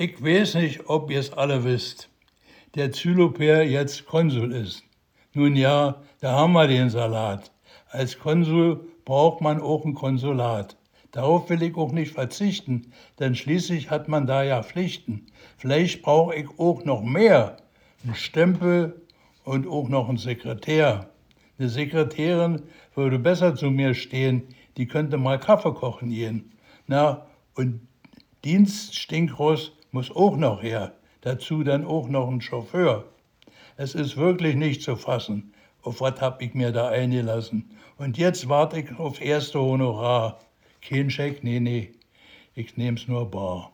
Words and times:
Ich 0.00 0.22
weiß 0.22 0.54
nicht, 0.54 0.88
ob 0.88 1.10
ihr 1.10 1.18
es 1.18 1.32
alle 1.32 1.64
wisst. 1.64 2.08
Der 2.76 2.92
Zyloper 2.92 3.64
jetzt 3.64 4.06
Konsul 4.06 4.52
ist. 4.52 4.84
Nun 5.34 5.56
ja, 5.56 6.00
da 6.20 6.34
haben 6.34 6.52
wir 6.52 6.68
den 6.68 6.88
Salat. 6.88 7.50
Als 7.88 8.16
Konsul 8.16 8.86
braucht 9.04 9.40
man 9.40 9.60
auch 9.60 9.84
ein 9.84 9.94
Konsulat. 9.94 10.76
Darauf 11.10 11.50
will 11.50 11.64
ich 11.64 11.74
auch 11.74 11.90
nicht 11.90 12.12
verzichten, 12.12 12.92
denn 13.18 13.34
schließlich 13.34 13.90
hat 13.90 14.06
man 14.06 14.28
da 14.28 14.44
ja 14.44 14.62
Pflichten. 14.62 15.26
Vielleicht 15.56 16.02
brauche 16.02 16.36
ich 16.36 16.46
auch 16.60 16.84
noch 16.84 17.02
mehr. 17.02 17.56
Ein 18.06 18.14
Stempel 18.14 19.02
und 19.42 19.66
auch 19.66 19.88
noch 19.88 20.08
ein 20.08 20.16
Sekretär. 20.16 21.10
Eine 21.58 21.68
Sekretärin 21.68 22.62
würde 22.94 23.18
besser 23.18 23.56
zu 23.56 23.68
mir 23.68 23.94
stehen, 23.94 24.44
die 24.76 24.86
könnte 24.86 25.16
mal 25.16 25.40
Kaffee 25.40 25.74
kochen 25.74 26.10
gehen. 26.10 26.52
Na, 26.86 27.26
und 27.56 27.80
Dienststinkross 28.44 29.72
muss 29.90 30.14
auch 30.14 30.36
noch 30.36 30.62
her. 30.62 30.92
Dazu 31.22 31.64
dann 31.64 31.84
auch 31.84 32.08
noch 32.08 32.28
ein 32.28 32.40
Chauffeur. 32.40 33.04
Es 33.76 33.96
ist 33.96 34.16
wirklich 34.16 34.54
nicht 34.54 34.82
zu 34.82 34.94
fassen. 34.94 35.52
Auf 35.82 36.00
was 36.00 36.20
hab 36.20 36.40
ich 36.40 36.54
mir 36.54 36.70
da 36.70 36.88
eingelassen? 36.88 37.70
Und 37.96 38.16
jetzt 38.16 38.48
warte 38.48 38.78
ich 38.78 38.96
auf 38.98 39.20
erste 39.20 39.60
Honorar. 39.60 40.38
Kein 40.80 41.10
Scheck, 41.10 41.42
nee, 41.42 41.58
nee. 41.58 41.90
Ich 42.54 42.76
nehm's 42.76 43.08
nur 43.08 43.28
bar. 43.28 43.72